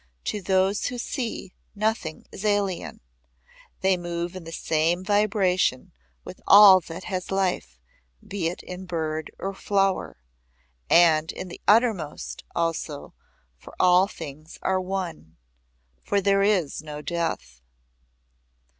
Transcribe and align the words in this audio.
"To 0.23 0.41
those 0.41 0.87
who 0.87 0.97
see, 0.97 1.53
nothing 1.75 2.25
is 2.31 2.43
alien. 2.43 3.01
They 3.81 3.97
move 3.97 4.35
in 4.35 4.45
the 4.45 4.51
same 4.51 5.03
vibration 5.05 5.91
with 6.23 6.41
all 6.47 6.79
that 6.79 7.03
has 7.03 7.29
life, 7.29 7.79
be 8.27 8.47
it 8.47 8.63
in 8.63 8.87
bird 8.87 9.29
or 9.37 9.53
flower. 9.53 10.17
And 10.89 11.31
in 11.31 11.49
the 11.49 11.61
Uttermost 11.67 12.43
also, 12.55 13.13
for 13.55 13.75
all 13.79 14.07
things 14.07 14.57
are 14.63 14.81
One. 14.81 15.37
For 16.01 16.17
such 16.17 16.23
there 16.25 16.41
is 16.41 16.81
no 16.81 17.03
death." 17.03 17.61